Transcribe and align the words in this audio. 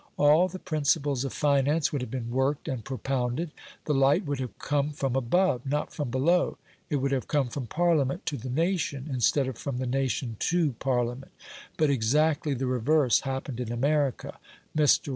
All 0.17 0.47
the 0.47 0.57
principles 0.57 1.23
of 1.25 1.31
finance 1.31 1.93
would 1.93 2.01
have 2.01 2.09
been 2.09 2.31
worked 2.31 2.67
and 2.67 2.83
propounded. 2.83 3.51
The 3.85 3.93
light 3.93 4.25
would 4.25 4.39
have 4.39 4.57
come 4.57 4.89
from 4.89 5.15
above, 5.15 5.63
not 5.63 5.93
from 5.93 6.09
below 6.09 6.57
it 6.89 6.95
would 6.95 7.11
have 7.11 7.27
come 7.27 7.49
from 7.49 7.67
Parliament 7.67 8.25
to 8.25 8.35
the 8.37 8.49
nation 8.49 9.07
instead 9.11 9.47
of 9.47 9.59
from 9.59 9.77
the 9.77 9.85
nation 9.85 10.37
to 10.39 10.71
Parliament 10.79 11.31
But 11.77 11.91
exactly 11.91 12.55
the 12.55 12.65
reverse 12.65 13.19
happened 13.19 13.59
in 13.59 13.71
America. 13.71 14.39
Mr. 14.75 15.09